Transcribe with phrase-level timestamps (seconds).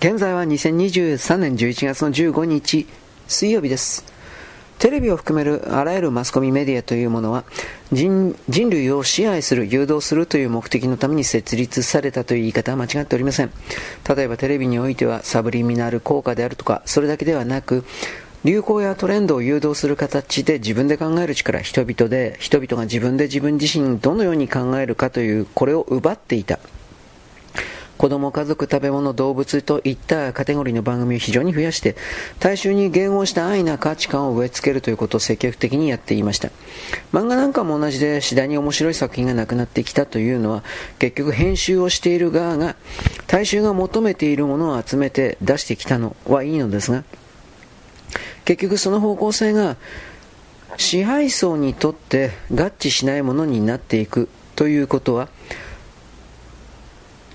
[0.00, 2.88] 現在は2023年11月の15日
[3.28, 4.02] 水曜日です
[4.78, 7.44] テレビを含めるあらゆるマスコミメディアというものは
[7.92, 8.34] 人
[8.70, 13.50] 類を支配する、誘導するという目的のために設立されたという言い方は間違っておりません。
[14.08, 17.84] 例えばテレビにおいてはサブリミナル効果であるとか、それだけではなく、
[18.42, 26.58] 流行やトレンドを誘導する形で自分で考える力、人々で、人々が自分で自分自身どのように考えるかという、これを奪っていた。
[28.00, 31.96] 子供、家族、食べ物、動物といったカテゴリーの番組を非常に増やして、
[32.38, 36.48] 大衆に言語した安易な価値観を植え付けるということを積極的にやっていました。
[37.12, 40.64] 漫画なんかも同じで次第に面白い作品がなくなってきたというのは、
[40.98, 42.74] 結局編集をしている側が
[43.26, 47.04] 大衆が求めているものを集めて出してきたのはいいのですが、
[48.46, 49.76] 結局その方向性が
[50.78, 55.28] 支配層にとって合致しないものになっていくということは、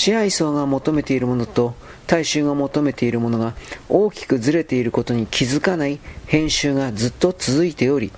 [0.00, 1.74] 支配層が求めているものと
[2.06, 3.52] 大衆が求めているものが
[3.90, 8.10] 大きくずれていることに気づかない編集がずっと続いており、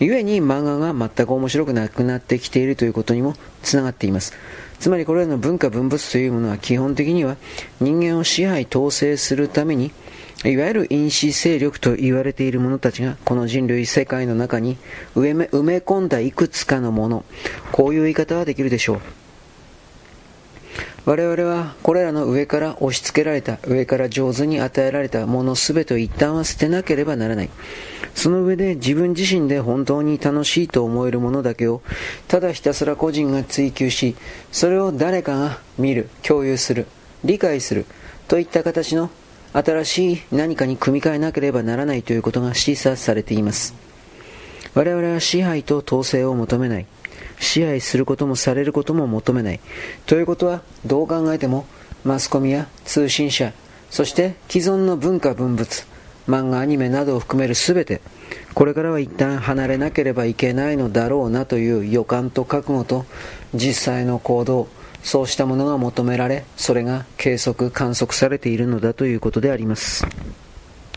[0.00, 4.32] 故に漫画が全く面白くなくなってきているということにもつながっています。
[4.80, 7.36] つまりこれらの文化文物というものは基本的には
[7.82, 9.92] 人間を支配統制するために
[10.42, 14.78] いわゆる因子勢力と言われている者たちがこの人類世界の中に
[15.14, 15.44] 埋め
[15.78, 17.24] 込んだいくつかのもの
[17.72, 19.25] こういう言い方はできるでしょう
[21.06, 27.50] 我々はこれらの上から押し付けられた、上から上手に与えられたもの全てを一旦は捨てなければならない。
[28.16, 31.80] その上で自分自身で本当に楽しいと思えるものだけを、
[32.26, 34.16] ただひたすら個人が追求し、
[34.50, 36.88] それを誰かが見る、共有する、
[37.24, 37.86] 理解する、
[38.26, 39.08] といった形の
[39.52, 43.76] 新しい何かに組み替えなければならないということが示唆されています。
[44.74, 46.86] 我々は支配と統制を求めない。
[47.38, 49.60] 支配することもされることも求めない。
[50.06, 51.66] ということは、どう考えても、
[52.04, 53.52] マスコミや通信社、
[53.90, 55.86] そして既存の文化文物、
[56.28, 58.00] 漫画、アニメなどを含める全て、
[58.54, 63.06] これからは一旦離れなければいけないのだろうなという予感と覚悟と
[63.54, 64.68] 実際の行動、
[65.02, 70.06] そうしたものが求められ、それが計測、観測されているのだということであります。